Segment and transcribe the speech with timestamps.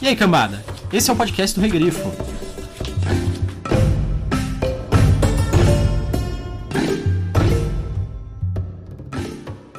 [0.00, 0.62] E aí, cambada?
[0.92, 2.12] Esse é o podcast do Regrifo.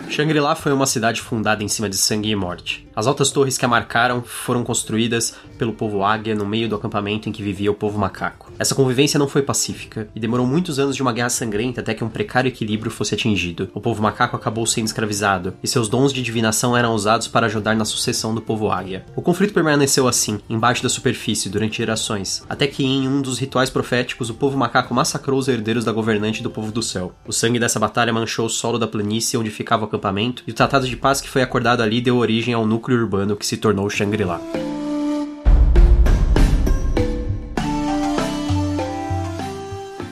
[0.10, 2.88] Shangri-La foi uma cidade fundada em cima de sangue e morte.
[2.96, 7.30] As altas torres que a marcaram foram construídas pelo povo águia no meio do acampamento
[7.30, 8.47] em que vivia o povo macaco.
[8.60, 12.04] Essa convivência não foi pacífica e demorou muitos anos de uma guerra sangrenta até que
[12.04, 13.70] um precário equilíbrio fosse atingido.
[13.74, 17.76] O povo macaco acabou sendo escravizado e seus dons de divinação eram usados para ajudar
[17.76, 19.06] na sucessão do povo águia.
[19.16, 23.70] O conflito permaneceu assim, embaixo da superfície, durante gerações, até que em um dos rituais
[23.70, 27.14] proféticos o povo macaco massacrou os herdeiros da governante do povo do céu.
[27.28, 30.54] O sangue dessa batalha manchou o solo da planície onde ficava o acampamento e o
[30.54, 33.90] tratado de paz que foi acordado ali deu origem ao núcleo urbano que se tornou
[33.90, 34.42] Shangri-La.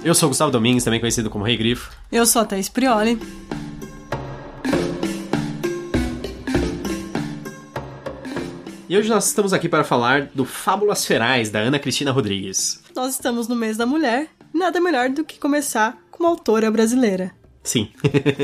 [0.05, 1.91] Eu sou o Gustavo Domingues, também conhecido como Rei Grifo.
[2.12, 3.20] Eu sou a Thaís Prioli.
[8.88, 12.84] E hoje nós estamos aqui para falar do Fábulas Ferais, da Ana Cristina Rodrigues.
[12.96, 14.27] Nós estamos no mês da mulher.
[14.54, 17.32] Nada melhor do que começar com uma autora brasileira.
[17.63, 17.90] Sim.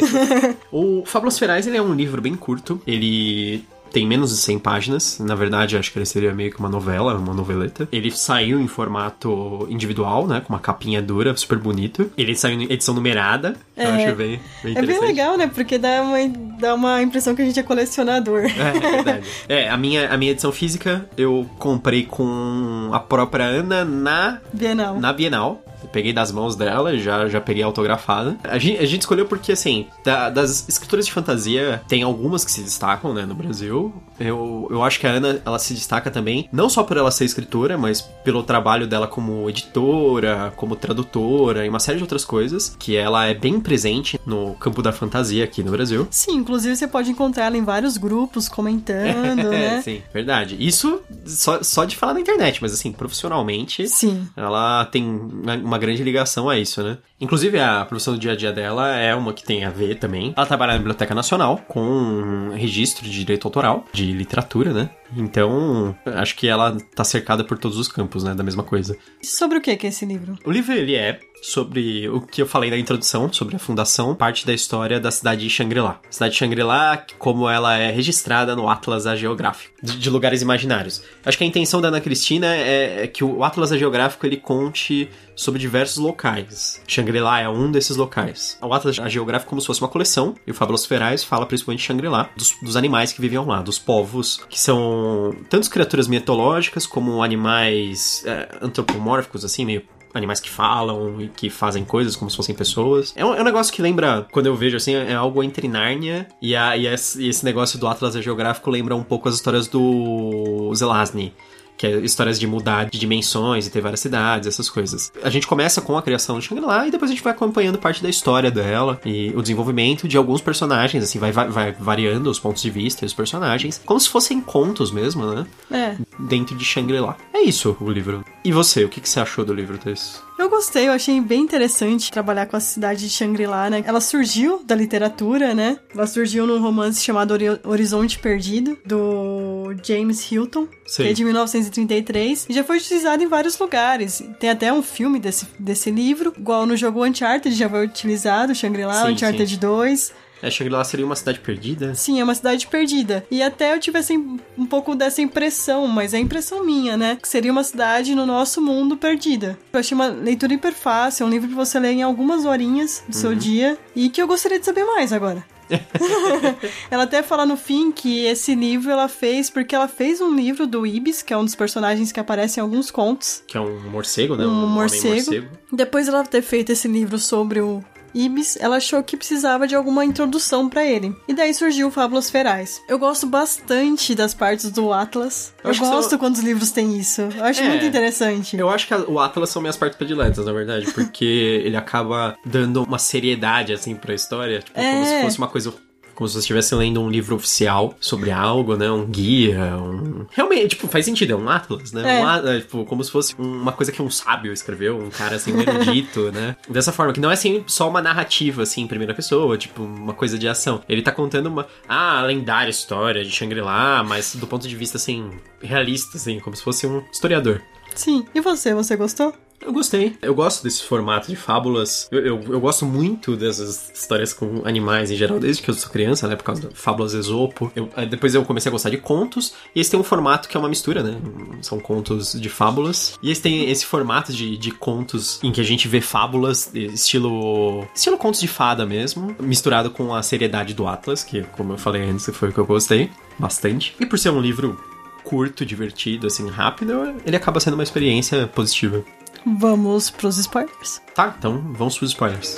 [0.73, 2.81] o Fábulas Ferais ele é um livro bem curto.
[2.88, 5.20] Ele tem menos de 100 páginas.
[5.20, 7.88] Na verdade, acho que ele seria meio que uma novela, uma noveleta.
[7.92, 10.42] Ele saiu em formato individual, né?
[10.42, 12.11] Com uma capinha dura, super bonito.
[12.17, 13.56] Ele saiu em edição numerada.
[13.75, 15.50] É, eu acho bem, bem É bem legal, né?
[15.53, 16.17] Porque dá uma,
[16.59, 18.42] dá uma impressão que a gente é colecionador.
[18.45, 19.28] É, é verdade.
[19.48, 25.00] é, a minha, a minha edição física eu comprei com a própria Ana na Bienal.
[25.00, 25.64] Na Bienal.
[25.92, 28.38] Peguei das mãos dela, já, já peguei autografada.
[28.44, 32.52] A gente, a gente escolheu porque, assim, da, das escritoras de fantasia, tem algumas que
[32.52, 33.94] se destacam, né, no Brasil.
[34.20, 37.25] Eu, eu acho que a Ana, ela se destaca também, não só por ela ser
[37.25, 42.76] escritora, mas pelo trabalho dela como editora, como tradutora e uma série de outras coisas,
[42.78, 46.08] que ela é bem presente no campo da fantasia aqui no Brasil.
[46.11, 49.81] Sim, inclusive você pode encontrar ela em vários grupos comentando, né?
[49.81, 50.55] Sim, verdade.
[50.59, 54.28] Isso só, só de falar na internet, mas assim, profissionalmente, Sim.
[54.36, 56.97] ela tem uma grande ligação a isso, né?
[57.19, 60.33] Inclusive, a profissão do dia a dia dela é uma que tem a ver também.
[60.37, 64.89] Ela trabalha na Biblioteca Nacional com um registro de direito autoral, de literatura, né?
[65.16, 68.33] Então, acho que ela tá cercada por todos os campos, né?
[68.33, 68.98] Da mesma coisa.
[69.22, 70.38] Sobre o que que é esse livro?
[70.45, 74.45] O livro, ele é sobre o que eu falei na introdução, sobre a fundação, parte
[74.45, 76.00] da história da cidade de Shangri-La.
[76.08, 81.02] A cidade de Shangri-La, como ela é registrada no Atlas Geográfico, de, de, lugares imaginários.
[81.26, 85.10] Acho que a intenção da Ana Cristina é, é que o Atlas Geográfico ele conte
[85.36, 86.80] sobre diversos locais.
[86.88, 88.58] Shangri-La é um desses locais.
[88.61, 91.86] O Atlas Geográfico como se fosse uma coleção, e o Fabuloso Ferais fala principalmente de
[91.88, 95.01] Shangri-La, dos, dos animais que viviam lá, dos povos, que são
[95.50, 101.86] tanto criaturas mitológicas como animais é, antropomórficos, assim, meio animais que falam e que fazem
[101.86, 103.14] coisas como se fossem pessoas.
[103.16, 106.28] É um, é um, negócio que lembra, quando eu vejo assim, é algo entre Nárnia
[106.42, 109.67] e, a, e, esse, e esse negócio do Atlas Geográfico lembra um pouco as histórias
[109.67, 111.33] do Zelazny
[111.81, 115.11] que é histórias de mudar de dimensões e ter várias cidades, essas coisas.
[115.23, 118.03] A gente começa com a criação de Shangri-La e depois a gente vai acompanhando parte
[118.03, 122.61] da história dela e o desenvolvimento de alguns personagens, assim, vai, vai variando os pontos
[122.61, 125.47] de vista e os personagens, como se fossem contos mesmo, né?
[125.71, 125.97] É.
[126.20, 127.17] Dentro de Shangri-La.
[127.33, 128.24] É isso o livro.
[128.44, 130.22] E você, o que, que você achou do livro, Tess?
[130.38, 133.83] Eu gostei, eu achei bem interessante trabalhar com a cidade de Shangri-La, né?
[133.86, 135.77] Ela surgiu da literatura, né?
[135.94, 141.04] Ela surgiu num romance chamado Horizonte Perdido, do James Hilton, Sim.
[141.04, 144.24] que é de 1933, e já foi utilizado em vários lugares.
[144.39, 149.06] Tem até um filme desse, desse livro, igual no jogo Uncharted já foi utilizado, Shangri-La,
[149.06, 149.60] Uncharted sim.
[149.60, 150.13] 2.
[150.41, 151.94] É, Shangri-La seria uma cidade perdida?
[151.94, 153.25] Sim, é uma cidade perdida.
[153.29, 157.18] E até eu tive assim, um pouco dessa impressão, mas é impressão minha, né?
[157.21, 159.57] Que seria uma cidade no nosso mundo perdida.
[159.71, 163.03] Eu achei uma leitura hiper fácil, é um livro que você lê em algumas horinhas
[163.07, 163.21] do uhum.
[163.21, 165.45] seu dia e que eu gostaria de saber mais agora.
[166.89, 170.68] ela até fala no fim que esse livro ela fez porque ela fez um livro
[170.68, 173.44] do Ibis, que é um dos personagens que aparece em alguns contos.
[173.47, 174.45] Que é um morcego, né?
[174.45, 175.15] Um, um morcego.
[175.15, 175.47] morcego.
[175.71, 177.83] Depois ela ter feito esse livro sobre o
[178.13, 181.16] Ibis, ela achou que precisava de alguma introdução para ele.
[181.27, 182.81] E daí surgiu Fábulas Ferais.
[182.88, 185.54] Eu gosto bastante das partes do Atlas.
[185.63, 186.19] Eu, eu gosto são...
[186.19, 187.21] quando os livros têm isso.
[187.21, 188.57] Eu acho é, muito interessante.
[188.57, 191.25] Eu acho que o Atlas são minhas partes prediletas, na verdade, porque
[191.65, 194.94] ele acaba dando uma seriedade assim pra história, tipo, é.
[194.94, 195.74] como se fosse uma coisa
[196.21, 198.91] como se você estivesse lendo um livro oficial sobre algo, né?
[198.91, 200.27] Um guia, um...
[200.29, 202.19] Realmente, tipo, faz sentido, é um atlas, né?
[202.19, 202.21] É.
[202.21, 205.38] Um atlas, é, tipo, como se fosse uma coisa que um sábio escreveu, um cara,
[205.38, 206.56] assim, um erudito, né?
[206.69, 210.13] Dessa forma, que não é, assim, só uma narrativa, assim, em primeira pessoa, tipo, uma
[210.13, 210.83] coisa de ação.
[210.88, 215.31] Ele tá contando uma, ah, lendária história de Shangri-La, mas do ponto de vista, assim,
[215.59, 217.63] realista, assim, como se fosse um historiador.
[217.95, 218.27] Sim.
[218.35, 219.33] E você, você gostou?
[219.61, 220.17] Eu gostei.
[220.21, 222.07] Eu gosto desse formato de fábulas.
[222.11, 225.91] Eu, eu, eu, gosto muito dessas histórias com animais em geral, desde que eu sou
[225.91, 226.35] criança, né?
[226.35, 227.71] Por causa das fábulas Esopo.
[227.75, 229.53] Eu, depois eu comecei a gostar de contos.
[229.75, 231.19] E esse tem um formato que é uma mistura, né?
[231.61, 233.17] São contos de fábulas.
[233.21, 237.87] E esse tem esse formato de, de contos em que a gente vê fábulas, estilo.
[237.93, 242.03] estilo contos de fada mesmo, misturado com a seriedade do Atlas, que, como eu falei
[242.03, 243.95] antes, foi o que eu gostei bastante.
[243.99, 244.79] E por ser um livro
[245.23, 246.93] curto, divertido, assim, rápido,
[247.25, 249.03] ele acaba sendo uma experiência positiva.
[249.45, 251.01] Vamos pros spoilers?
[251.15, 252.57] Tá, então vamos pros spoilers.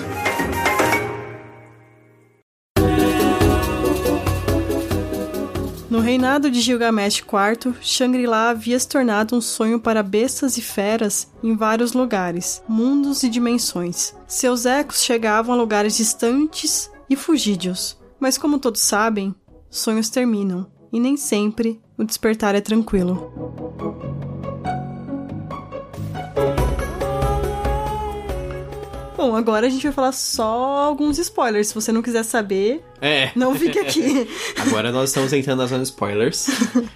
[5.89, 11.31] No reinado de Gilgamesh IV, Shangri-La havia se tornado um sonho para bestas e feras
[11.43, 14.13] em vários lugares, mundos e dimensões.
[14.27, 17.95] Seus ecos chegavam a lugares distantes e fugídios.
[18.19, 19.35] Mas como todos sabem,
[19.69, 23.31] sonhos terminam, e nem sempre o despertar é tranquilo.
[29.23, 31.67] Bom, agora a gente vai falar só alguns spoilers.
[31.69, 33.31] Se você não quiser saber, é.
[33.33, 34.27] não fique aqui.
[34.59, 36.47] agora nós estamos entrando na zona spoilers.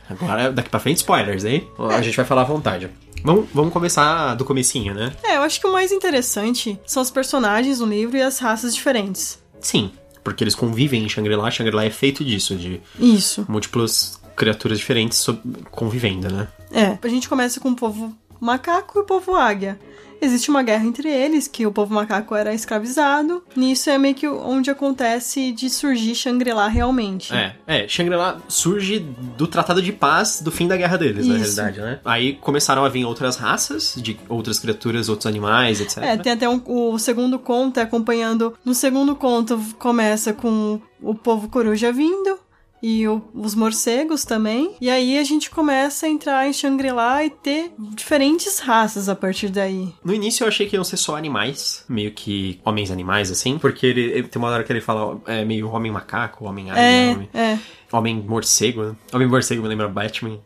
[0.09, 1.65] Agora, daqui pra frente, spoilers, hein?
[1.79, 2.89] A gente vai falar à vontade.
[3.23, 5.13] Vamos, vamos começar do comecinho, né?
[5.23, 8.75] É, eu acho que o mais interessante são os personagens do livro e as raças
[8.75, 9.41] diferentes.
[9.61, 9.89] Sim,
[10.21, 11.49] porque eles convivem em Shangri-La.
[11.49, 13.45] Shangri-La é feito disso, de Isso.
[13.47, 15.25] múltiplas criaturas diferentes
[15.71, 16.49] convivendo, né?
[16.73, 19.79] É, a gente começa com o povo macaco e o povo águia
[20.21, 23.43] existe uma guerra entre eles, que o povo macaco era escravizado.
[23.55, 27.33] Nisso é meio que onde acontece de surgir Shangri-La realmente.
[27.33, 28.99] É, é, Shangri-La surge
[29.37, 31.29] do Tratado de Paz do fim da guerra deles, Isso.
[31.29, 31.99] na realidade, né?
[32.03, 35.97] Aí começaram a vir outras raças, de outras criaturas, outros animais, etc.
[35.99, 38.53] É, tem até um, o segundo conto é acompanhando.
[38.63, 42.39] No segundo conto começa com o povo coruja vindo,
[42.81, 44.71] e o, os morcegos também.
[44.79, 49.49] E aí a gente começa a entrar em Shangri-La e ter diferentes raças a partir
[49.49, 49.93] daí.
[50.03, 53.85] No início eu achei que iam ser só animais, meio que homens animais, assim, porque
[53.85, 57.11] ele, ele tem uma hora que ele fala é meio homem macaco, homem águia, é,
[57.11, 57.29] homem...
[57.33, 57.57] É.
[57.91, 58.95] Homem morcego, né?
[59.13, 60.39] Homem morcego me lembra Batman.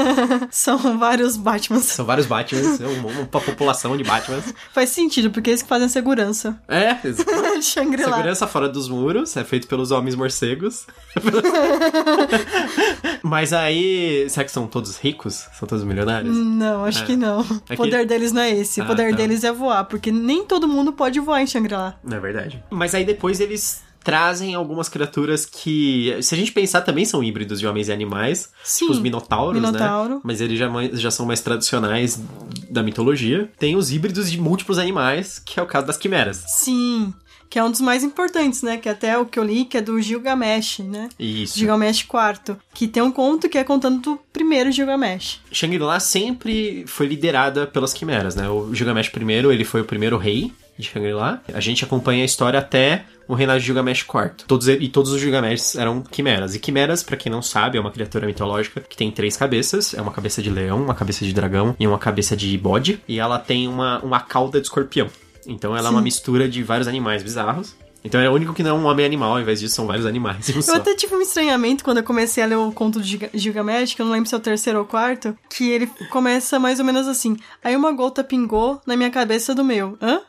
[0.50, 1.84] São vários Batmans.
[1.84, 4.54] São vários Batmans, é uma, uma população de Batmans.
[4.72, 6.58] Faz sentido, porque eles que fazem a segurança.
[6.66, 6.96] É,
[7.60, 8.10] Shangri-La.
[8.10, 10.86] Segurança fora dos muros, é feito pelos homens morcegos.
[13.22, 15.46] Mas aí, será que são todos ricos?
[15.52, 16.34] São todos milionários?
[16.34, 17.06] Não, acho é.
[17.06, 17.40] que não.
[17.68, 18.06] É o poder que...
[18.06, 18.80] deles não é esse.
[18.80, 19.16] Ah, o poder tá.
[19.16, 21.98] deles é voar, porque nem todo mundo pode voar em Shangri-La.
[22.02, 22.64] Não é verdade.
[22.70, 27.58] Mas aí depois eles trazem algumas criaturas que, se a gente pensar, também são híbridos
[27.58, 28.50] de homens e animais.
[28.62, 28.84] Sim.
[28.84, 29.66] Tipo os minotauros, né?
[29.66, 30.14] Minotauro.
[30.14, 30.20] né?
[30.22, 32.22] Mas eles já, já são mais tradicionais
[32.70, 33.50] da mitologia.
[33.58, 36.44] Tem os híbridos de múltiplos animais, que é o caso das quimeras.
[36.46, 37.12] Sim
[37.48, 38.76] que é um dos mais importantes, né?
[38.76, 41.08] Que até o que eu li, que é do Gilgamesh, né?
[41.16, 41.56] Isso.
[41.56, 45.40] Gilgamesh IV, que tem um conto que é contando do primeiro Gilgamesh.
[45.52, 48.48] Shangri-La sempre foi liderada pelas quimeras, né?
[48.50, 51.40] O Gilgamesh I, ele foi o primeiro rei de Shangri-La.
[51.52, 54.44] A gente acompanha a história até o reinado de Gilgamesh IV.
[54.46, 56.54] Todos, e todos os Gilgamesh eram quimeras.
[56.54, 59.94] E quimeras, para quem não sabe, é uma criatura mitológica que tem três cabeças.
[59.94, 63.00] É uma cabeça de leão, uma cabeça de dragão e uma cabeça de bode.
[63.08, 65.08] E ela tem uma, uma cauda de escorpião.
[65.46, 65.88] Então ela Sim.
[65.88, 67.74] é uma mistura de vários animais bizarros.
[68.04, 70.06] Então é o único que não é um homem animal, ao invés disso são vários
[70.06, 70.48] animais.
[70.48, 74.02] Eu até tive um estranhamento quando eu comecei a ler o conto de Gilgamesh, que
[74.02, 77.08] eu não lembro se é o terceiro ou quarto, que ele começa mais ou menos
[77.08, 77.36] assim.
[77.64, 79.98] Aí uma gota pingou na minha cabeça do meu.
[80.00, 80.20] Hã?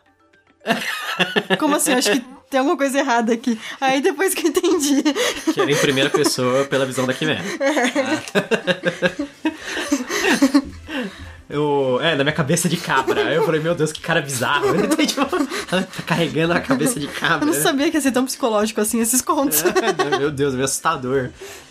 [1.60, 1.94] Como assim?
[1.94, 3.60] Acho que tem alguma coisa errada aqui.
[3.80, 5.04] Aí depois que eu entendi.
[5.54, 7.44] Que era em primeira pessoa pela visão da Quimera.
[7.60, 9.28] É.
[11.50, 13.30] Eu, é, na minha cabeça de cabra.
[13.30, 14.68] Aí eu falei, meu Deus, que cara bizarro.
[14.76, 17.48] Ele tá, tipo, tá carregando a cabeça de cabra.
[17.48, 19.64] Eu não sabia que ia ser tão psicológico assim esses contos.
[19.64, 21.30] É, meu Deus, é assustador.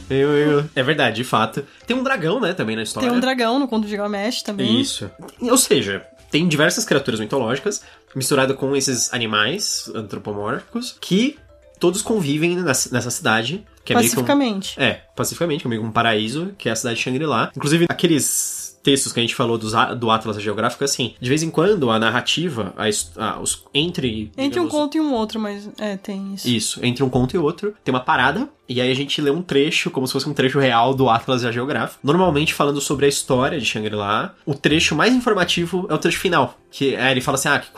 [0.09, 0.65] Eu, eu...
[0.75, 1.63] É verdade, de fato.
[1.87, 3.09] Tem um dragão, né, também na história.
[3.09, 4.81] Tem um dragão no conto de Gilgamesh também.
[4.81, 5.11] Isso.
[5.43, 7.83] Ou seja, tem diversas criaturas mitológicas
[8.15, 11.39] misturado com esses animais antropomórficos que
[11.79, 13.65] todos convivem nessa cidade.
[13.85, 14.79] Que é pacificamente.
[14.79, 17.53] Meio que um, é, pacificamente, como um paraíso, que é a cidade de Shangri-La.
[17.55, 21.51] Inclusive, aqueles textos que a gente falou dos, do Atlas Geográfico, assim, de vez em
[21.51, 22.85] quando a narrativa, a,
[23.21, 24.31] a, os, entre.
[24.37, 26.49] Entre digamos, um conto e um outro, mas é, tem isso.
[26.49, 29.43] Isso, entre um conto e outro, tem uma parada, e aí a gente lê um
[29.43, 31.99] trecho, como se fosse um trecho real do Atlas Geográfico.
[32.01, 34.35] Normalmente falando sobre a história de Shangri-La.
[34.45, 36.57] O trecho mais informativo é o trecho final.
[36.71, 37.71] Que é, ele fala assim: ah, que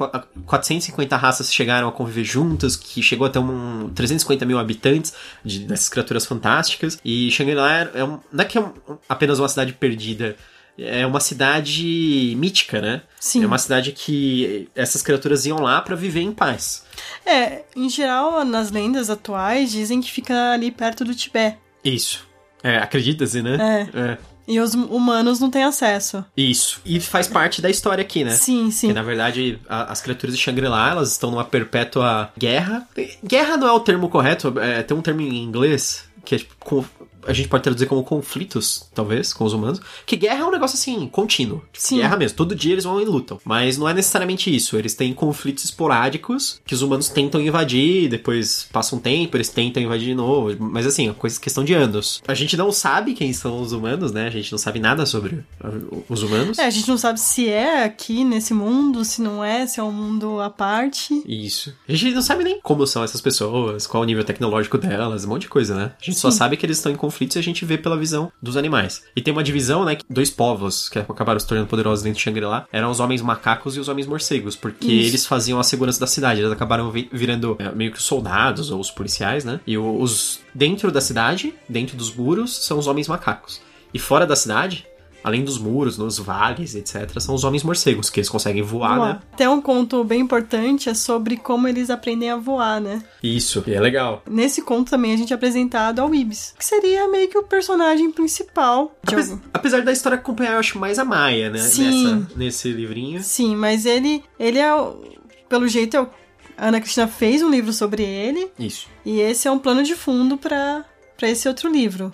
[0.44, 5.88] 450 raças chegaram a conviver juntas, que chegou até um 350 mil habitantes de, dessas
[5.88, 6.98] criaturas fantásticas.
[7.02, 8.72] E Shangri-La é, um, não é que é um,
[9.08, 10.36] apenas uma cidade perdida
[10.78, 13.02] é uma cidade mítica, né?
[13.18, 13.42] Sim.
[13.42, 16.84] É uma cidade que essas criaturas iam lá para viver em paz.
[17.26, 21.58] É, em geral, nas lendas atuais, dizem que fica ali perto do Tibete.
[21.84, 22.26] Isso.
[22.62, 23.88] É, acredita-se, né?
[23.94, 23.98] É.
[23.98, 24.18] é.
[24.50, 26.24] E os humanos não têm acesso.
[26.34, 26.80] Isso.
[26.84, 28.30] E faz parte da história aqui, né?
[28.30, 28.88] Sim, sim.
[28.88, 32.88] Que na verdade a- as criaturas de Shangri-La elas estão numa perpétua guerra.
[33.22, 36.86] Guerra não é o termo correto, é, tem um termo em inglês que é tipo.
[37.26, 39.80] A gente pode traduzir como conflitos, talvez, com os humanos.
[40.06, 41.62] Que guerra é um negócio assim, contínuo.
[41.72, 41.96] Tipo, Sim.
[41.98, 42.36] Guerra mesmo.
[42.36, 43.40] Todo dia eles vão e lutam.
[43.44, 44.76] Mas não é necessariamente isso.
[44.76, 49.82] Eles têm conflitos esporádicos que os humanos tentam invadir, depois passa um tempo, eles tentam
[49.82, 50.54] invadir de novo.
[50.58, 52.22] Mas assim, é coisa, questão de anos.
[52.26, 54.26] A gente não sabe quem são os humanos, né?
[54.26, 56.58] A gente não sabe nada sobre uh, os humanos.
[56.58, 59.82] É, a gente não sabe se é aqui nesse mundo, se não é, se é
[59.82, 61.22] um mundo à parte.
[61.26, 61.74] Isso.
[61.88, 65.28] A gente não sabe nem como são essas pessoas, qual o nível tecnológico delas, um
[65.28, 65.92] monte de coisa, né?
[66.00, 66.38] A gente só Sim.
[66.38, 69.02] sabe que eles estão em conflitos e a gente vê pela visão dos animais.
[69.16, 69.96] E tem uma divisão, né?
[69.96, 73.76] que Dois povos que acabaram se tornando poderosos dentro de Shangri-La eram os homens macacos
[73.76, 75.08] e os homens morcegos, porque Isso.
[75.10, 76.40] eles faziam a segurança da cidade.
[76.40, 79.60] Eles acabaram vi- virando é, meio que os soldados ou os policiais, né?
[79.66, 83.60] E os dentro da cidade, dentro dos muros, são os homens macacos.
[83.92, 84.86] E fora da cidade,
[85.22, 89.08] além dos muros, nos vales, etc., são os homens morcegos, que eles conseguem voar, Voar.
[89.14, 89.20] né?
[89.36, 93.02] Tem um conto bem importante, é sobre como eles aprendem a voar, né?
[93.22, 94.22] Isso, e é legal.
[94.28, 98.10] Nesse conto também a gente é apresentado ao Ibis, que seria meio que o personagem
[98.10, 101.58] principal Apes- algum- apesar da história acompanhar, eu acho mais a Maia, né?
[101.58, 102.14] Sim.
[102.16, 103.22] Nessa, nesse livrinho.
[103.22, 105.02] Sim, mas ele, ele é, o-
[105.48, 106.08] pelo jeito, é o-
[106.56, 108.88] a Ana Cristina fez um livro sobre ele, Isso.
[109.04, 110.84] e esse é um plano de fundo pra
[111.22, 112.12] esse outro livro.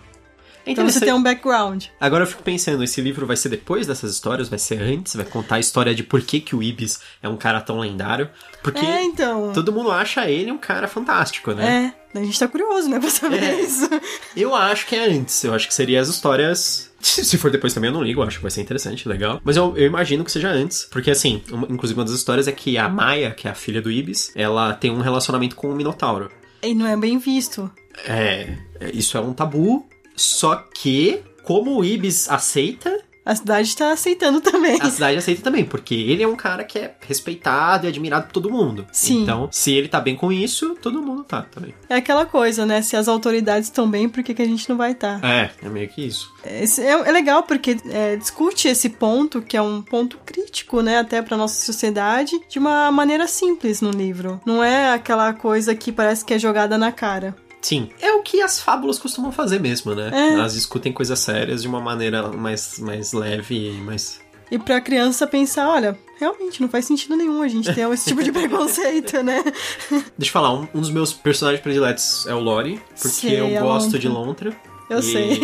[0.67, 1.87] Então Pra você ter um background.
[2.01, 4.49] Agora eu fico pensando, esse livro vai ser depois dessas histórias?
[4.49, 5.15] Vai ser antes?
[5.15, 8.31] Vai contar a história de por que, que o Ibis é um cara tão lendário?
[8.63, 9.53] Porque É, então.
[9.53, 11.95] todo mundo acha ele um cara fantástico, né?
[12.15, 13.61] É, a gente tá curioso, né, pra saber É.
[13.61, 13.89] isso.
[14.37, 15.45] Eu acho que é antes.
[15.45, 16.91] Eu acho que seria as histórias.
[17.01, 18.23] Se for depois também, eu não ligo.
[18.23, 19.39] Eu acho que vai ser interessante, legal.
[19.45, 20.85] Mas eu, eu imagino que seja antes.
[20.91, 23.83] Porque, assim, uma- inclusive uma das histórias é que a Maia, que é a filha
[23.83, 26.31] do Ibis, ela tem um relacionamento com o Minotauro.
[26.63, 27.71] E não é bem visto.
[28.07, 28.57] É,
[28.95, 29.87] isso é um tabu.
[30.17, 34.79] Só que, como o Ibis aceita, A cidade tá aceitando também.
[34.83, 38.33] a cidade aceita também, porque ele é um cara que é respeitado e admirado por
[38.33, 38.87] todo mundo.
[38.93, 39.23] Sim.
[39.23, 41.75] Então, se ele tá bem com isso, todo mundo tá também.
[41.89, 42.83] É aquela coisa, né?
[42.83, 45.25] Se as autoridades estão bem, por que, que a gente não vai estar?
[45.25, 46.31] É, é meio que isso.
[46.45, 51.23] É, é legal porque é, discute esse ponto, que é um ponto crítico, né, até
[51.23, 54.39] pra nossa sociedade, de uma maneira simples no livro.
[54.45, 57.35] Não é aquela coisa que parece que é jogada na cara.
[57.65, 60.11] Sim, é o que as fábulas costumam fazer mesmo, né?
[60.13, 60.35] É.
[60.35, 64.21] Elas discutem coisas sérias de uma maneira mais, mais leve e mais.
[64.51, 68.23] E pra criança pensar, olha, realmente não faz sentido nenhum a gente ter esse tipo
[68.23, 69.43] de preconceito, né?
[69.91, 73.57] Deixa eu falar, um, um dos meus personagens prediletos é o Lori, porque Sei, eu
[73.57, 73.99] a gosto Lontra.
[73.99, 74.57] de Lontra.
[74.91, 75.41] Eu e, sei.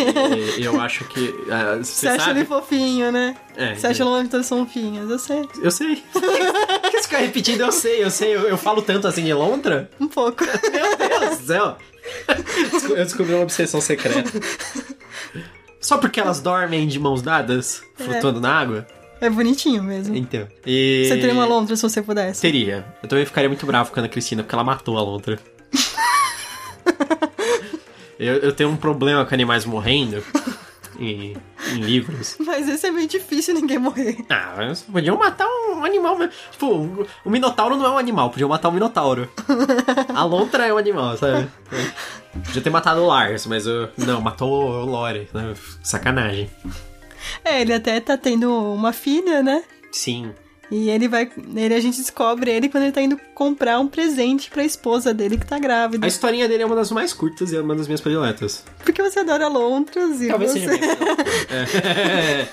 [0.59, 1.35] e eu acho que.
[1.51, 2.41] ah, você acha sabe?
[2.41, 3.35] ele fofinho, né?
[3.57, 5.49] É, Você acha ele todas fofinhas, eu sei.
[5.63, 5.97] Eu sei.
[6.13, 6.21] Por
[6.91, 7.63] que você fica repetindo?
[7.63, 8.37] Eu sei, eu sei.
[8.37, 9.91] Eu, eu falo tanto assim de Lontra?
[9.99, 10.45] Um pouco.
[10.45, 11.79] Meu Deus do céu.
[12.91, 14.31] Eu descobri uma obsessão secreta.
[15.81, 18.87] Só porque elas dormem de mãos dadas, flutuando na água?
[19.21, 20.17] É bonitinho mesmo.
[20.17, 20.47] Então.
[20.65, 21.07] E...
[21.07, 22.41] Você teria uma lontra se você pudesse.
[22.41, 22.87] Teria.
[23.03, 25.39] Eu também ficaria muito bravo com a Ana Cristina, porque ela matou a lontra.
[28.19, 30.23] eu, eu tenho um problema com animais morrendo
[30.99, 31.37] em,
[31.73, 32.37] em livros.
[32.45, 34.19] Mas esse é meio difícil ninguém morrer.
[34.29, 36.33] Ah, mas podiam matar um animal mesmo.
[36.51, 39.31] Tipo, um- o Minotauro não é um animal, podiam matar o Minotauro.
[40.15, 41.49] A Lontra é um animal, sabe?
[42.45, 45.29] Podia ter matado o Lars, mas eu, não, matou o Lore.
[45.35, 45.55] né?
[45.83, 46.51] Sacanagem.
[47.45, 49.63] É, ele até tá tendo uma filha, né?
[49.93, 50.33] Sim.
[50.71, 51.31] E ele vai.
[51.55, 55.37] Ele, a gente descobre ele quando ele tá indo comprar um presente pra esposa dele
[55.37, 56.07] que tá grávida.
[56.07, 58.65] A historinha dele é uma das mais curtas e é uma das minhas prediletas.
[58.85, 60.61] Porque você adora lontras e Talvez você...
[60.61, 60.81] seja
[61.51, 62.49] É.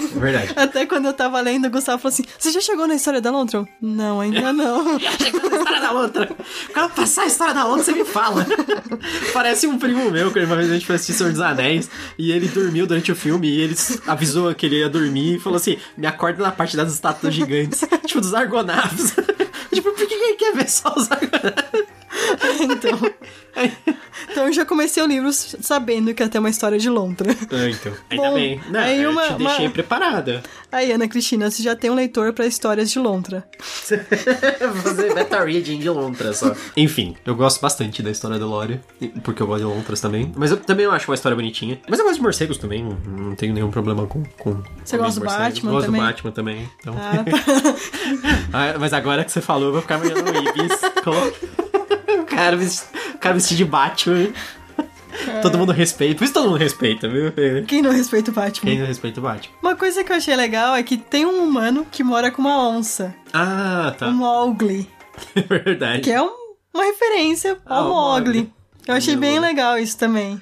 [0.00, 0.52] é verdade.
[0.56, 3.30] Até quando eu tava lendo, o Gustavo falou assim: Você já chegou na história da
[3.30, 3.60] Lontra?
[3.60, 4.98] Eu, Não, ainda não.
[4.98, 6.36] Chegando a história da Lontra.
[6.72, 8.46] Quando passar a história da Lontra, você me fala.
[9.32, 12.32] Parece um primo meu, que uma vez a gente foi assistir Senhor dos Anéis e
[12.32, 13.76] ele dormiu durante o filme e ele
[14.06, 17.84] avisou que ele ia dormir e falou assim: me acorda na parte das estátuas gigantes,
[18.06, 19.14] tipo dos argonautas.
[19.72, 21.86] tipo, por que ele quer ver só os argonautas?
[22.60, 22.98] então.
[24.36, 27.34] Então eu já comecei o livro sabendo que ia ter uma história de Lontra.
[27.50, 27.90] Ah, então.
[28.10, 28.60] Ainda Bom, bem.
[28.68, 30.42] Não, aí eu uma- te deixei uma- preparada.
[30.70, 33.48] Aí, Ana Cristina, você já tem um leitor pra histórias de Lontra.
[34.60, 36.54] Vou fazer beta reading de Lontras só.
[36.76, 38.78] Enfim, eu gosto bastante da história do Lore,
[39.24, 40.30] porque eu gosto de Lontras também.
[40.36, 41.80] Mas eu também acho uma história bonitinha.
[41.88, 44.22] Mas eu gosto de morcegos também, não- não tenho nenhum problema com.
[44.38, 45.48] com Você gosta do morcegos.
[45.60, 46.00] Batman Gosto também?
[46.02, 46.70] do Batman também.
[46.80, 46.94] Então.
[46.94, 47.76] Ah, tá.
[48.52, 50.78] Ah, mas agora que você falou, eu vou ficar imaginando o Ibis
[52.36, 54.28] cara, o cara vestido de Batman.
[55.40, 56.18] Todo mundo respeita.
[56.18, 57.32] Por isso todo mundo respeita, viu?
[57.66, 58.70] Quem não respeita o Batman?
[58.70, 59.54] Quem não respeita o Batman?
[59.62, 62.68] Uma coisa que eu achei legal é que tem um humano que mora com uma
[62.68, 64.08] onça, Ah, tá.
[64.08, 64.88] o Mowgli,
[65.34, 66.02] É verdade.
[66.02, 66.30] que é um-
[66.74, 68.38] uma referência Ah, ao o Mowgli.
[68.40, 68.52] Mowgli.
[68.86, 69.20] Eu achei Meu.
[69.22, 70.40] bem legal isso também.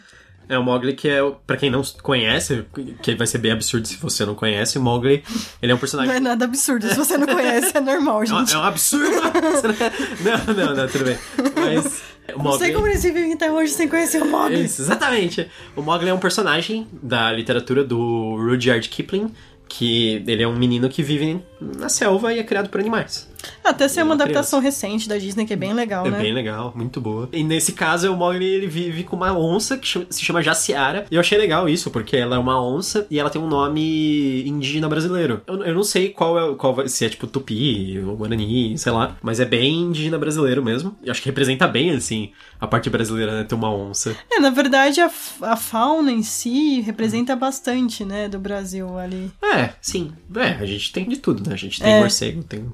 [0.48, 2.64] É o Mogli que é, pra quem não conhece,
[3.02, 5.24] que vai ser bem absurdo se você não conhece, o Mogli,
[5.62, 6.10] ele é um personagem...
[6.10, 8.54] Não é nada absurdo, se você não conhece, é normal, gente.
[8.54, 9.10] É um absurdo!
[10.20, 11.18] não, não, não, tudo bem.
[11.56, 12.02] Mas...
[12.34, 12.50] O Mogli...
[12.50, 14.64] Não sei como eles vivem até hoje sem conhecer o Mogli.
[14.64, 15.48] Isso, exatamente.
[15.76, 19.30] O Mogli é um personagem da literatura do Rudyard Kipling,
[19.68, 23.28] que ele é um menino que vive na selva e é criado por animais.
[23.62, 24.86] Até ser uma adaptação criança.
[24.86, 26.18] recente da Disney, que é bem legal, é né?
[26.18, 27.28] É bem legal, muito boa.
[27.32, 31.06] E nesse caso, o Mogli, ele vive com uma onça que se chama Jaciara.
[31.10, 34.46] E eu achei legal isso, porque ela é uma onça e ela tem um nome
[34.46, 35.42] indígena brasileiro.
[35.46, 39.16] Eu, eu não sei qual é, qual se é tipo Tupi ou Guarani, sei lá.
[39.22, 40.96] Mas é bem indígena brasileiro mesmo.
[41.02, 43.44] E acho que representa bem, assim, a parte brasileira, né?
[43.44, 44.16] Ter uma onça.
[44.30, 45.10] É, na verdade, a,
[45.42, 48.28] a fauna em si representa bastante, né?
[48.28, 49.30] Do Brasil ali.
[49.42, 50.12] É, sim.
[50.36, 51.54] É, a gente tem de tudo, né?
[51.54, 52.00] A gente tem é.
[52.00, 52.72] morcego, tem...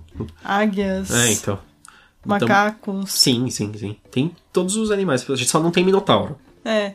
[0.61, 1.11] Águias.
[1.11, 1.59] É, então.
[2.25, 2.95] Macacos.
[2.95, 3.97] Então, sim, sim, sim.
[4.11, 5.29] Tem todos os animais.
[5.29, 6.39] A gente só não tem minotauro.
[6.65, 6.93] É.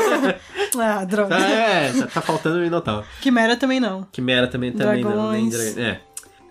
[0.78, 1.36] ah, droga.
[1.36, 3.06] É, tá, tá faltando minotauro.
[3.20, 4.06] Quimera também não.
[4.10, 5.54] Quimera também, também Dragões.
[5.54, 5.74] não.
[5.74, 6.00] Nem, é.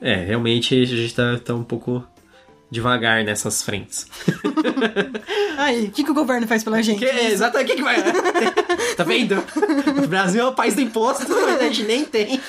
[0.02, 2.06] É, realmente a gente tá, tá um pouco
[2.72, 4.06] devagar nessas frentes.
[5.58, 7.00] Aí, o que, que o governo faz pela gente?
[7.00, 7.98] Que, exatamente, o que, que vai.
[9.00, 9.42] Tá vendo?
[10.04, 12.40] O Brasil é o país do imposto, mas a gente nem tem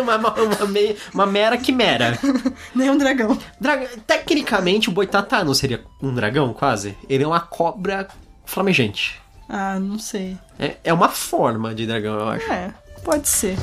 [0.00, 0.56] uma, uma, uma,
[1.12, 2.18] uma mera quimera.
[2.74, 3.36] Nem um dragão.
[3.60, 6.96] Dra Tecnicamente, o boitatá não seria um dragão, quase?
[7.08, 8.08] Ele é uma cobra
[8.44, 9.20] flamejante.
[9.48, 10.36] Ah, não sei.
[10.58, 12.52] É, é uma forma de dragão, eu acho.
[12.52, 12.72] É,
[13.04, 13.56] pode ser.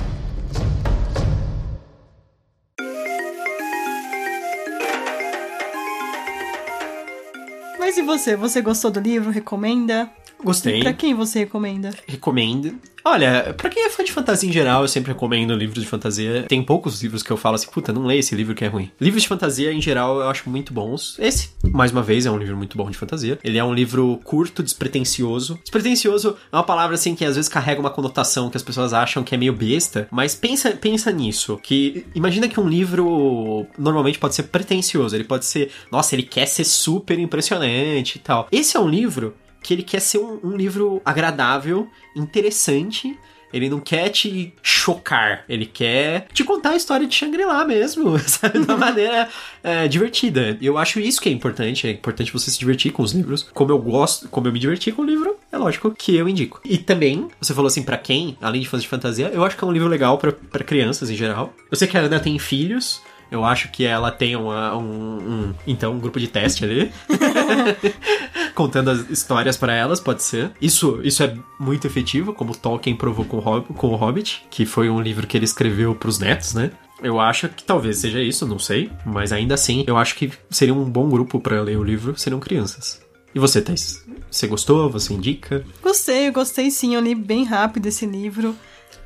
[7.79, 8.35] Mas e você?
[8.35, 9.31] Você gostou do livro?
[9.31, 10.09] Recomenda?
[10.43, 10.79] Gostei.
[10.79, 11.93] E pra quem você recomenda?
[12.07, 12.75] Recomendo.
[13.03, 16.45] Olha, pra quem é fã de fantasia em geral, eu sempre recomendo livros de fantasia.
[16.47, 18.91] Tem poucos livros que eu falo assim, puta, não leia esse livro que é ruim.
[18.99, 21.17] Livros de fantasia, em geral, eu acho muito bons.
[21.17, 23.39] Esse, mais uma vez, é um livro muito bom de fantasia.
[23.43, 25.59] Ele é um livro curto, despretensioso.
[25.61, 29.23] Despretensioso é uma palavra, assim, que às vezes carrega uma conotação que as pessoas acham
[29.23, 34.35] que é meio besta, mas pensa, pensa nisso, que imagina que um livro normalmente pode
[34.35, 38.47] ser pretensioso, ele pode ser, nossa, ele quer ser super impressionante e tal.
[38.51, 39.33] Esse é um livro
[39.69, 43.15] que ele quer ser um, um livro agradável, interessante,
[43.53, 48.57] ele não quer te chocar, ele quer te contar a história de Shangri-La mesmo, sabe?
[48.57, 49.29] De uma maneira
[49.63, 50.57] é, divertida.
[50.59, 53.47] E eu acho isso que é importante, é importante você se divertir com os livros.
[53.53, 56.59] Como eu gosto, como eu me diverti com o livro, é lógico que eu indico.
[56.65, 59.63] E também, você falou assim, para quem, além de fãs de fantasia, eu acho que
[59.63, 61.53] é um livro legal para crianças em geral.
[61.69, 65.53] Eu sei que a Ana tem filhos, eu acho que ela tem uma, um, um,
[65.67, 66.91] então um grupo de teste ali,
[68.59, 70.51] contando as histórias para elas, pode ser.
[70.61, 74.89] Isso, isso é muito efetivo, como Tolkien provou com o, com o Hobbit, que foi
[74.89, 76.69] um livro que ele escreveu para os netos, né?
[77.01, 80.73] Eu acho que talvez seja isso, não sei, mas ainda assim, eu acho que seria
[80.73, 82.99] um bom grupo para ler o livro, seriam crianças.
[83.33, 84.03] E você, Thais?
[84.29, 84.89] Você gostou?
[84.89, 85.63] Você indica?
[85.81, 86.95] Gostei, eu gostei sim.
[86.95, 88.53] Eu li bem rápido esse livro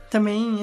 [0.09, 0.61] também.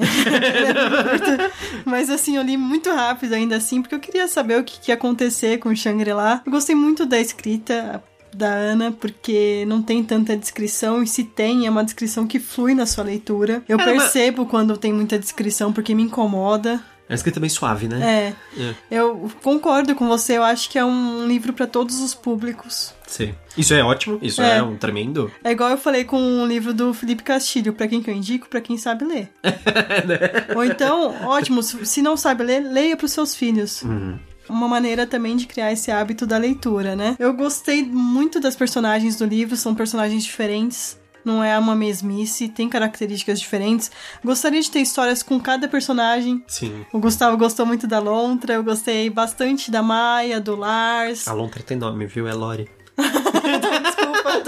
[1.85, 4.91] Mas assim, eu li muito rápido ainda assim, porque eu queria saber o que, que
[4.91, 6.41] ia acontecer com Shangri-La.
[6.45, 11.65] Eu gostei muito da escrita da Ana, porque não tem tanta descrição, e se tem,
[11.65, 13.63] é uma descrição que flui na sua leitura.
[13.67, 16.81] Eu percebo quando tem muita descrição, porque me incomoda.
[17.09, 18.33] É escrita bem suave, né?
[18.57, 18.61] É.
[18.61, 18.75] é.
[18.89, 22.93] Eu concordo com você, eu acho que é um livro para todos os públicos.
[23.05, 23.35] Sim.
[23.57, 24.59] Isso é ótimo, isso é.
[24.59, 25.29] é, um tremendo.
[25.43, 28.15] É igual eu falei com o um livro do Felipe Castilho, para quem que eu
[28.15, 29.29] indico, para quem sabe ler.
[29.43, 30.19] né?
[30.55, 33.81] Ou então, ótimo, se não sabe ler, leia para os seus filhos.
[33.81, 34.17] Uhum
[34.49, 37.15] uma maneira também de criar esse hábito da leitura, né?
[37.19, 42.67] Eu gostei muito das personagens do livro, são personagens diferentes não é uma mesmice, tem
[42.67, 43.91] características diferentes.
[44.23, 46.43] Gostaria de ter histórias com cada personagem.
[46.47, 46.85] Sim.
[46.91, 51.27] O Gustavo gostou muito da Lontra, eu gostei bastante da Maia, do Lars.
[51.27, 52.27] A Lontra tem nome, viu?
[52.27, 52.69] É Lori.
[52.97, 54.43] Desculpa.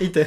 [0.00, 0.26] então.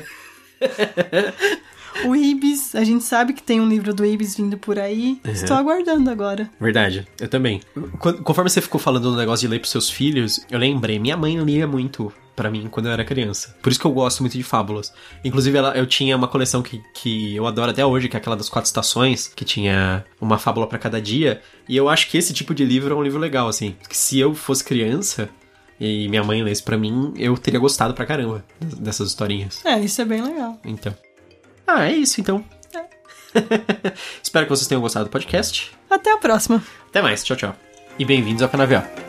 [2.05, 5.19] O Ibis, a gente sabe que tem um livro do Ibis vindo por aí.
[5.25, 5.31] Uhum.
[5.31, 6.49] Estou aguardando agora.
[6.59, 7.61] Verdade, eu também.
[8.23, 11.37] Conforme você ficou falando do negócio de ler pros seus filhos, eu lembrei, minha mãe
[11.37, 13.55] lia muito para mim quando eu era criança.
[13.61, 14.93] Por isso que eu gosto muito de fábulas.
[15.25, 18.35] Inclusive, ela, eu tinha uma coleção que, que eu adoro até hoje, que é aquela
[18.35, 21.41] das quatro estações, que tinha uma fábula para cada dia.
[21.67, 23.75] E eu acho que esse tipo de livro é um livro legal, assim.
[23.89, 25.27] Que se eu fosse criança,
[25.79, 29.65] e minha mãe lesse para mim, eu teria gostado pra caramba dessas historinhas.
[29.65, 30.59] É, isso é bem legal.
[30.63, 30.95] Então.
[31.67, 32.43] Ah, é isso então.
[32.73, 32.85] É.
[34.23, 35.71] Espero que vocês tenham gostado do podcast.
[35.89, 36.63] Até a próxima.
[36.87, 37.55] Até mais, tchau, tchau.
[37.99, 39.06] E bem-vindos ao Canavial.